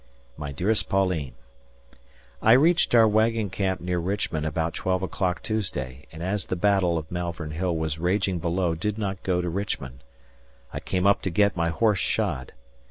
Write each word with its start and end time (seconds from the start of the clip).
My 0.35 0.51
dearest 0.51 0.89
Pauline: 0.89 1.35
I 2.41 2.53
reached 2.53 2.95
our 2.95 3.07
wagon 3.07 3.51
camp 3.51 3.81
near 3.81 3.99
Richmond 3.99 4.47
about 4.47 4.73
twelve 4.73 5.03
o'clock 5.03 5.43
Tuesday 5.43 6.07
and 6.11 6.23
as 6.23 6.45
the 6.47 6.55
battle 6.55 7.05
[Malvern 7.11 7.51
Hill] 7.51 7.77
was 7.77 7.99
raging 7.99 8.39
below 8.39 8.73
did 8.73 8.97
not 8.97 9.21
go 9.21 9.41
to 9.43 9.47
Richmond. 9.47 10.03
I 10.73 10.79
came 10.79 11.05
up 11.05 11.21
to 11.21 11.29
get 11.29 11.55
my 11.55 11.69
horse 11.69 11.99
shod. 11.99 12.51